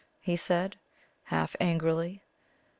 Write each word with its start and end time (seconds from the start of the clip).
he 0.19 0.35
said, 0.35 0.77
half 1.25 1.55
angrily. 1.59 2.23